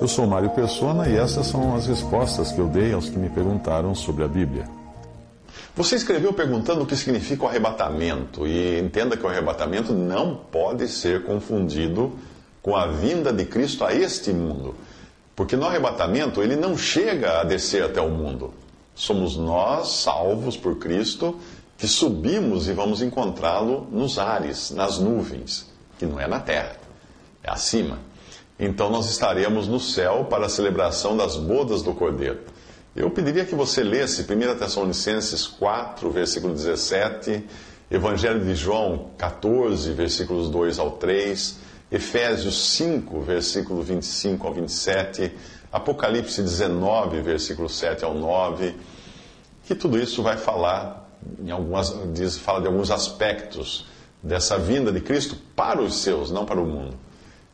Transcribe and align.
Eu 0.00 0.06
sou 0.06 0.28
Mário 0.28 0.50
Persona 0.50 1.08
e 1.08 1.16
essas 1.16 1.48
são 1.48 1.74
as 1.74 1.88
respostas 1.88 2.52
que 2.52 2.60
eu 2.60 2.68
dei 2.68 2.92
aos 2.92 3.08
que 3.08 3.18
me 3.18 3.28
perguntaram 3.28 3.96
sobre 3.96 4.22
a 4.22 4.28
Bíblia. 4.28 4.64
Você 5.74 5.96
escreveu 5.96 6.32
perguntando 6.32 6.82
o 6.82 6.86
que 6.86 6.94
significa 6.94 7.44
o 7.44 7.48
arrebatamento, 7.48 8.46
e 8.46 8.78
entenda 8.78 9.16
que 9.16 9.26
o 9.26 9.28
arrebatamento 9.28 9.92
não 9.92 10.36
pode 10.36 10.86
ser 10.86 11.24
confundido 11.24 12.12
com 12.62 12.76
a 12.76 12.86
vinda 12.86 13.32
de 13.32 13.44
Cristo 13.44 13.84
a 13.84 13.92
este 13.92 14.32
mundo. 14.32 14.76
Porque 15.34 15.56
no 15.56 15.66
arrebatamento 15.66 16.42
ele 16.42 16.54
não 16.54 16.78
chega 16.78 17.40
a 17.40 17.44
descer 17.44 17.82
até 17.82 18.00
o 18.00 18.08
mundo. 18.08 18.54
Somos 18.94 19.36
nós, 19.36 19.88
salvos 19.88 20.56
por 20.56 20.76
Cristo, 20.76 21.40
que 21.76 21.88
subimos 21.88 22.68
e 22.68 22.72
vamos 22.72 23.02
encontrá-lo 23.02 23.88
nos 23.90 24.16
ares, 24.16 24.70
nas 24.70 25.00
nuvens, 25.00 25.66
que 25.98 26.06
não 26.06 26.20
é 26.20 26.28
na 26.28 26.38
terra, 26.38 26.76
é 27.42 27.50
acima. 27.50 27.98
Então 28.58 28.90
nós 28.90 29.08
estaremos 29.08 29.68
no 29.68 29.78
céu 29.78 30.26
para 30.28 30.46
a 30.46 30.48
celebração 30.48 31.16
das 31.16 31.36
bodas 31.36 31.80
do 31.82 31.94
Cordeiro. 31.94 32.40
Eu 32.96 33.08
pediria 33.10 33.44
que 33.44 33.54
você 33.54 33.84
lesse 33.84 34.22
1 34.22 34.58
Tessalonicenses 34.58 35.46
4, 35.46 36.10
versículo 36.10 36.52
17, 36.52 37.44
Evangelho 37.88 38.44
de 38.44 38.54
João 38.56 39.10
14, 39.16 39.92
versículos 39.92 40.50
2 40.50 40.80
ao 40.80 40.92
3, 40.92 41.58
Efésios 41.92 42.72
5, 42.72 43.20
versículo 43.20 43.82
25 43.82 44.46
ao 44.46 44.52
27, 44.52 45.32
Apocalipse 45.70 46.42
19, 46.42 47.20
versículo 47.20 47.68
7 47.68 48.04
ao 48.04 48.14
9, 48.14 48.74
que 49.64 49.74
tudo 49.74 49.98
isso 49.98 50.22
vai 50.22 50.36
falar, 50.36 51.08
em 51.40 51.50
algumas, 51.50 51.94
diz, 52.12 52.36
fala 52.36 52.62
de 52.62 52.66
alguns 52.66 52.90
aspectos 52.90 53.86
dessa 54.22 54.58
vinda 54.58 54.90
de 54.90 55.00
Cristo 55.00 55.36
para 55.54 55.80
os 55.80 56.02
seus, 56.02 56.30
não 56.30 56.44
para 56.44 56.60
o 56.60 56.66
mundo. 56.66 56.96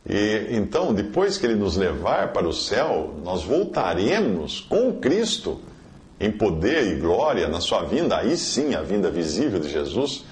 E 0.07 0.47
então, 0.51 0.93
depois 0.93 1.37
que 1.37 1.45
ele 1.45 1.55
nos 1.55 1.75
levar 1.75 2.31
para 2.31 2.47
o 2.47 2.53
céu, 2.53 3.15
nós 3.23 3.43
voltaremos 3.43 4.61
com 4.61 4.93
Cristo 4.93 5.59
em 6.19 6.31
poder 6.31 6.87
e 6.87 6.99
glória 6.99 7.47
na 7.47 7.59
sua 7.59 7.83
vinda, 7.83 8.17
aí 8.17 8.37
sim 8.37 8.75
a 8.75 8.81
vinda 8.81 9.09
visível 9.09 9.59
de 9.59 9.69
Jesus, 9.69 10.23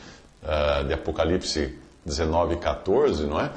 uh, 0.43 0.85
de 0.85 0.93
Apocalipse 0.93 1.75
19, 2.05 2.57
14, 2.57 3.25
não 3.25 3.39
é? 3.39 3.51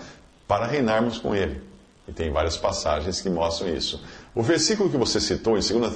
Para 0.48 0.66
reinarmos 0.66 1.18
com 1.18 1.34
ele. 1.34 1.60
E 2.08 2.12
tem 2.12 2.30
várias 2.30 2.56
passagens 2.56 3.20
que 3.20 3.28
mostram 3.28 3.68
isso. 3.74 4.02
O 4.34 4.42
versículo 4.42 4.88
que 4.88 4.96
você 4.96 5.20
citou 5.20 5.58
em 5.58 5.60
2 5.60 5.92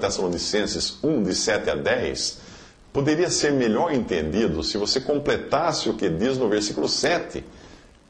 Tessalonicenses 0.00 0.98
1, 1.02 1.22
de 1.22 1.34
7 1.34 1.70
a 1.70 1.74
10, 1.74 2.38
poderia 2.92 3.28
ser 3.28 3.52
melhor 3.52 3.92
entendido 3.92 4.62
se 4.62 4.78
você 4.78 5.00
completasse 5.00 5.88
o 5.88 5.94
que 5.94 6.08
diz 6.08 6.38
no 6.38 6.48
versículo 6.48 6.88
7 6.88 7.44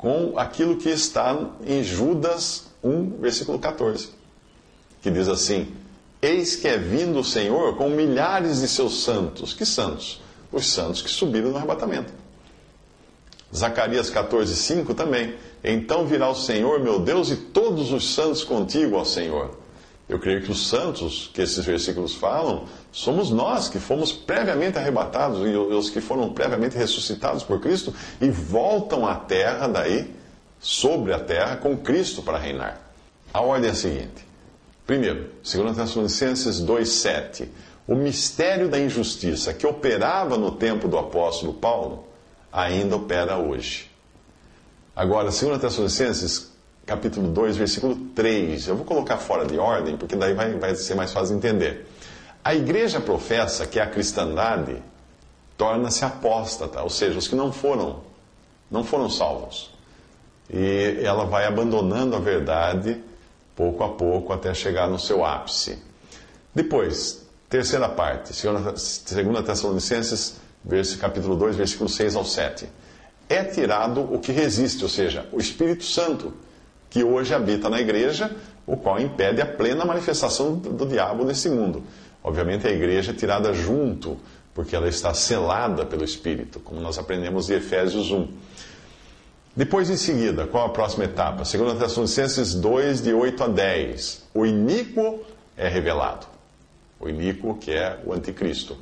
com 0.05 0.39
aquilo 0.39 0.77
que 0.77 0.91
está 0.91 1.35
em 1.67 1.83
Judas 1.83 2.67
1, 2.83 3.21
versículo 3.23 3.59
14, 3.59 4.11
que 5.01 5.11
diz 5.11 5.29
assim: 5.29 5.75
Eis 6.21 6.57
que 6.57 6.69
é 6.69 6.77
vindo 6.77 7.21
o 7.21 7.25
Senhor 7.25 7.75
com 7.79 7.89
milhares 7.89 8.61
de 8.61 8.69
seus 8.69 9.03
santos. 9.03 9.55
Que 9.55 9.65
santos? 9.65 10.21
Os 10.53 10.67
santos 10.71 11.01
que 11.01 11.09
subiram 11.09 11.49
no 11.49 11.57
arrebatamento. 11.57 12.13
Zacarias 13.57 14.11
14, 14.11 14.55
5 14.55 14.93
também. 14.93 15.37
Então 15.65 16.07
virá 16.07 16.29
o 16.29 16.35
Senhor, 16.35 16.81
meu 16.81 17.01
Deus, 17.01 17.31
e 17.31 17.37
todos 17.37 17.91
os 17.91 18.15
santos 18.15 18.45
contigo, 18.45 18.97
ó 18.97 19.05
Senhor. 19.05 19.57
Eu 20.09 20.19
creio 20.19 20.43
que 20.43 20.51
os 20.51 20.69
santos 20.69 21.31
que 21.33 21.41
esses 21.41 21.65
versículos 21.65 22.15
falam 22.15 22.67
somos 22.93 23.31
nós 23.31 23.69
que 23.69 23.79
fomos 23.79 24.13
previamente 24.13 24.77
arrebatados 24.77 25.41
e 25.47 25.57
os 25.57 25.89
que 25.89 26.01
foram 26.01 26.33
previamente 26.33 26.77
ressuscitados 26.77 27.43
por 27.43 27.61
Cristo 27.61 27.95
e 28.21 28.29
voltam 28.29 29.07
à 29.07 29.15
terra 29.15 29.67
daí, 29.67 30.15
sobre 30.61 31.13
a 31.13 31.19
terra, 31.19 31.57
com 31.57 31.77
Cristo 31.77 32.23
para 32.23 32.39
reinar. 32.39 32.81
A 33.33 33.41
ordem 33.41 33.69
é 33.69 33.73
a 33.73 33.75
seguinte: 33.75 34.27
primeiro, 34.87 35.31
2 35.43 35.77
Tessalonicenses 35.77 36.61
2,7. 36.61 37.49
O 37.87 37.95
mistério 37.95 38.69
da 38.69 38.79
injustiça 38.79 39.53
que 39.53 39.67
operava 39.67 40.39
no 40.39 40.53
tempo 40.53 40.89
do 40.89 40.97
apóstolo 40.97 41.53
Paulo 41.53 42.07
ainda 42.51 42.97
opera 42.97 43.37
hoje. 43.37 43.91
Agora, 44.97 45.25
2 45.31 45.61
Tessalonicenses 45.61 46.54
capítulo 46.87 47.29
2, 47.29 47.57
versículo 47.57 47.97
3. 48.15 48.69
Eu 48.69 48.77
vou 48.77 48.85
colocar 48.85 49.17
fora 49.17 49.45
de 49.45 49.59
ordem, 49.59 49.97
porque 49.97 50.17
daí 50.17 50.35
vai, 50.35 50.53
vai 50.55 50.75
ser 50.75 50.95
mais 50.95 51.13
fácil 51.13 51.39
de 51.39 51.47
entender. 51.47 51.87
A 52.43 52.55
igreja 52.55 53.01
professa 53.01 53.67
que 53.67 53.81
a 53.81 53.87
cristandade 53.87 54.83
torna-se 55.57 56.05
apóstata, 56.05 56.83
ou 56.83 56.91
seja, 56.91 57.19
os 57.19 57.29
que 57.29 57.35
não 57.35 57.53
foram, 57.53 58.01
não 58.71 58.85
foram 58.85 59.09
salvos. 59.09 59.71
E 60.53 61.01
ela 61.03 61.25
vai 61.25 61.47
abandonando 61.47 62.15
a 62.17 62.19
verdade 62.19 63.01
pouco 63.57 63.83
a 63.83 63.89
pouco 63.89 64.33
até 64.33 64.53
chegar 64.53 64.89
no 64.89 64.99
seu 64.99 65.25
ápice. 65.25 65.79
Depois, 66.55 67.27
terceira 67.49 67.89
parte, 67.89 68.33
2 68.33 69.45
Tessalonicenses, 69.47 70.37
capítulo 71.01 71.37
2, 71.37 71.57
versículo 71.57 71.89
6 71.89 72.17
ao 72.17 72.25
7. 72.25 72.69
É 73.29 73.43
tirado 73.45 74.03
o 74.03 74.19
que 74.19 74.33
resiste, 74.33 74.83
ou 74.83 74.91
seja, 74.91 75.27
o 75.33 75.41
Espírito 75.41 75.85
Santo 75.85 76.35
que 76.95 77.03
hoje 77.03 77.35
habita 77.35 77.69
na 77.69 77.81
igreja, 77.81 78.31
o 78.65 78.77
qual 78.77 79.01
impede 79.01 79.43
a 79.43 79.47
plena 79.47 79.85
manifestação 79.85 80.55
do, 80.55 80.87
diabo 80.87 81.25
nesse 81.25 81.49
mundo. 81.49 81.83
Obviamente, 82.23 82.69
a 82.69 82.71
igreja 82.71 83.11
é 83.11 83.15
tirada 83.15 83.53
junto, 83.53 84.17
porque 84.55 84.77
ela 84.77 84.89
está 84.89 85.13
selada 85.13 85.85
pelo 85.85 86.05
Espírito, 86.05 86.61
como 86.61 86.81
nós 86.81 86.97
aprendemos 86.97 87.51
em 87.51 87.55
Efésios 87.55 88.13
1. 88.13 88.29
Depois, 89.57 89.91
em 89.91 89.97
seguida, 89.97 90.47
qual 90.47 90.67
a 90.67 90.69
próxima 90.69 91.03
etapa? 91.03 91.43
2 91.43 91.79
Tessalonicenses 91.81 92.55
2, 92.55 93.03
de 93.03 93.13
8 93.13 93.43
a 93.43 93.49
10. 93.49 94.23
O 94.33 94.47
iníquo 94.47 95.19
é 95.57 95.67
revelado. 95.67 96.27
O 97.01 97.09
iníquo, 97.09 97.57
que 97.57 97.73
é 97.73 97.99
o 98.07 98.13
anticristo. 98.13 98.77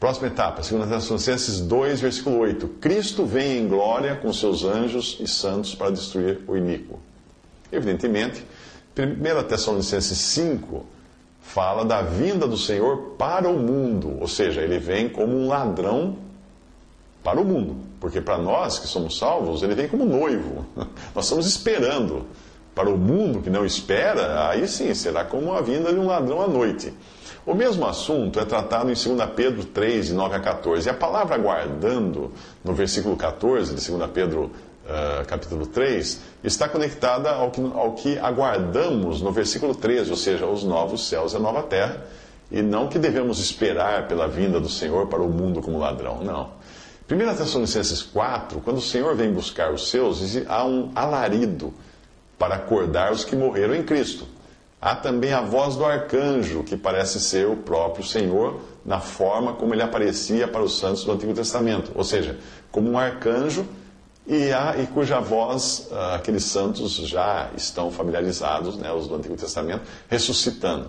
Próxima 0.00 0.26
etapa, 0.26 0.60
2 0.60 0.88
Tessalonicenses 0.88 1.60
2, 1.60 2.00
versículo 2.00 2.38
8. 2.38 2.66
Cristo 2.80 3.24
vem 3.24 3.58
em 3.58 3.68
glória 3.68 4.16
com 4.16 4.32
seus 4.32 4.64
anjos 4.64 5.18
e 5.20 5.28
santos 5.28 5.72
para 5.72 5.92
destruir 5.92 6.40
o 6.48 6.56
iníquo. 6.56 6.98
Evidentemente, 7.72 8.44
1 8.96 9.48
Tessalonicenses 9.48 10.18
5 10.18 10.84
fala 11.40 11.84
da 11.84 12.02
vinda 12.02 12.46
do 12.46 12.58
Senhor 12.58 13.14
para 13.18 13.48
o 13.48 13.58
mundo, 13.58 14.18
ou 14.20 14.28
seja, 14.28 14.60
ele 14.60 14.78
vem 14.78 15.08
como 15.08 15.34
um 15.34 15.48
ladrão 15.48 16.16
para 17.24 17.40
o 17.40 17.44
mundo, 17.44 17.76
porque 17.98 18.20
para 18.20 18.36
nós 18.36 18.78
que 18.78 18.86
somos 18.86 19.18
salvos, 19.18 19.62
ele 19.62 19.74
vem 19.74 19.88
como 19.88 20.04
noivo. 20.04 20.66
Nós 21.14 21.24
estamos 21.24 21.46
esperando. 21.46 22.26
Para 22.74 22.88
o 22.88 22.96
mundo 22.96 23.42
que 23.42 23.50
não 23.50 23.66
espera, 23.66 24.48
aí 24.48 24.66
sim 24.66 24.94
será 24.94 25.26
como 25.26 25.52
a 25.52 25.60
vinda 25.60 25.92
de 25.92 26.00
um 26.00 26.06
ladrão 26.06 26.40
à 26.40 26.48
noite. 26.48 26.92
O 27.44 27.54
mesmo 27.54 27.86
assunto 27.86 28.40
é 28.40 28.46
tratado 28.46 28.90
em 28.90 28.94
2 28.94 29.30
Pedro 29.36 29.64
3, 29.64 30.06
de 30.06 30.14
9 30.14 30.36
a 30.36 30.40
14. 30.40 30.88
E 30.88 30.90
a 30.90 30.94
palavra 30.94 31.34
aguardando, 31.34 32.32
no 32.64 32.72
versículo 32.72 33.14
14 33.14 33.74
de 33.74 33.90
2 33.90 34.10
Pedro 34.10 34.50
uh, 34.84 35.24
capítulo 35.26 35.66
3, 35.66 36.20
está 36.44 36.68
conectada 36.68 37.30
ao 37.30 37.50
que, 37.50 37.60
ao 37.74 37.92
que 37.92 38.18
aguardamos 38.18 39.20
no 39.20 39.32
versículo 39.32 39.74
13, 39.74 40.10
ou 40.10 40.16
seja, 40.16 40.46
os 40.46 40.64
novos 40.64 41.08
céus 41.08 41.32
e 41.32 41.36
a 41.36 41.40
nova 41.40 41.62
terra, 41.62 42.04
e 42.50 42.62
não 42.62 42.88
que 42.88 42.98
devemos 42.98 43.38
esperar 43.38 44.06
pela 44.08 44.28
vinda 44.28 44.60
do 44.60 44.68
Senhor 44.68 45.06
para 45.06 45.22
o 45.22 45.28
mundo 45.28 45.62
como 45.62 45.78
ladrão, 45.78 46.22
não. 46.22 46.50
1 47.10 47.36
Tessalonicenses 47.36 48.02
4, 48.02 48.60
quando 48.60 48.78
o 48.78 48.82
Senhor 48.82 49.14
vem 49.14 49.32
buscar 49.32 49.72
os 49.72 49.90
seus, 49.90 50.20
há 50.46 50.64
um 50.64 50.90
alarido 50.94 51.74
para 52.38 52.54
acordar 52.56 53.12
os 53.12 53.24
que 53.24 53.36
morreram 53.36 53.74
em 53.74 53.82
Cristo. 53.82 54.26
Há 54.80 54.96
também 54.96 55.32
a 55.32 55.40
voz 55.40 55.76
do 55.76 55.84
arcanjo, 55.84 56.64
que 56.64 56.76
parece 56.76 57.20
ser 57.20 57.46
o 57.46 57.56
próprio 57.56 58.04
Senhor, 58.04 58.60
na 58.84 58.98
forma 58.98 59.52
como 59.52 59.74
ele 59.74 59.82
aparecia 59.82 60.48
para 60.48 60.62
os 60.62 60.76
santos 60.78 61.04
do 61.04 61.12
Antigo 61.12 61.32
Testamento. 61.34 61.92
Ou 61.94 62.02
seja, 62.02 62.36
como 62.70 62.90
um 62.90 62.98
arcanjo 62.98 63.64
e, 64.26 64.52
há, 64.52 64.76
e 64.78 64.86
cuja 64.86 65.20
voz 65.20 65.88
uh, 65.90 66.14
aqueles 66.14 66.44
santos 66.44 66.94
já 66.94 67.50
estão 67.56 67.90
familiarizados, 67.90 68.76
né, 68.76 68.92
os 68.92 69.08
do 69.08 69.16
Antigo 69.16 69.36
Testamento, 69.36 69.82
ressuscitando. 70.08 70.88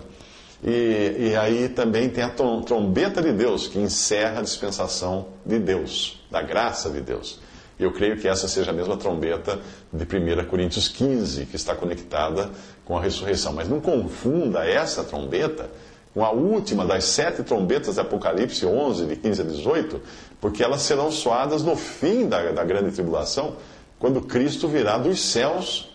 E, 0.62 1.30
e 1.30 1.36
aí 1.36 1.68
também 1.68 2.08
tem 2.08 2.24
a 2.24 2.30
trombeta 2.30 3.20
de 3.20 3.32
Deus, 3.32 3.66
que 3.66 3.78
encerra 3.78 4.38
a 4.38 4.42
dispensação 4.42 5.28
de 5.44 5.58
Deus, 5.58 6.24
da 6.30 6.40
graça 6.40 6.88
de 6.88 7.00
Deus. 7.00 7.40
Eu 7.78 7.92
creio 7.92 8.16
que 8.16 8.28
essa 8.28 8.46
seja 8.46 8.70
a 8.70 8.74
mesma 8.74 8.96
trombeta 8.96 9.60
de 9.92 10.04
1 10.04 10.46
Coríntios 10.46 10.88
15, 10.88 11.46
que 11.46 11.56
está 11.56 11.74
conectada 11.74 12.50
com 12.84 12.96
a 12.96 13.00
ressurreição. 13.00 13.52
Mas 13.52 13.68
não 13.68 13.80
confunda 13.80 14.64
essa 14.64 15.02
trombeta 15.02 15.68
com 16.14 16.24
a 16.24 16.30
última 16.30 16.86
das 16.86 17.04
sete 17.04 17.42
trombetas 17.42 17.96
de 17.96 18.00
Apocalipse 18.00 18.64
11, 18.64 19.06
de 19.06 19.16
15 19.16 19.42
a 19.42 19.44
18, 19.44 20.00
porque 20.40 20.62
elas 20.62 20.82
serão 20.82 21.10
soadas 21.10 21.64
no 21.64 21.74
fim 21.74 22.28
da, 22.28 22.52
da 22.52 22.62
grande 22.62 22.92
tribulação, 22.92 23.56
quando 23.98 24.20
Cristo 24.20 24.68
virá 24.68 24.96
dos 24.96 25.20
céus 25.20 25.90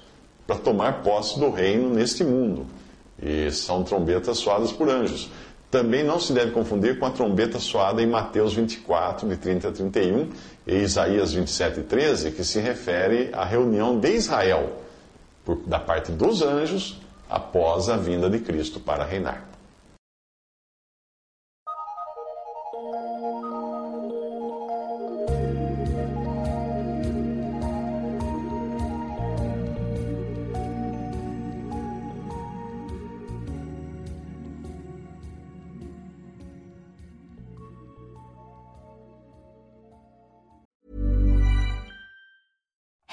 para 0.45 0.57
tomar 0.57 1.03
posse 1.03 1.39
do 1.39 1.49
reino 1.49 1.89
neste 1.93 2.25
mundo. 2.25 2.65
E 3.21 3.49
são 3.51 3.83
trombetas 3.83 4.37
soadas 4.39 4.73
por 4.73 4.89
anjos. 4.89 5.29
Também 5.71 6.03
não 6.03 6.19
se 6.19 6.33
deve 6.33 6.51
confundir 6.51 6.99
com 6.99 7.05
a 7.05 7.11
trombeta 7.11 7.59
soada 7.59 8.01
em 8.01 8.07
Mateus 8.07 8.53
24, 8.53 9.29
de 9.29 9.37
30 9.37 9.69
a 9.69 9.71
31, 9.71 10.29
e 10.65 10.75
Isaías 10.77 11.31
27, 11.31 11.81
13, 11.81 12.31
que 12.31 12.43
se 12.43 12.59
refere 12.59 13.29
à 13.31 13.45
reunião 13.45 13.97
de 13.99 14.11
Israel, 14.15 14.81
por, 15.45 15.57
da 15.65 15.79
parte 15.79 16.11
dos 16.11 16.41
anjos, 16.41 16.99
após 17.29 17.87
a 17.87 17.95
vinda 17.95 18.29
de 18.29 18.39
Cristo 18.39 18.79
para 18.79 19.05
reinar. 19.05 19.49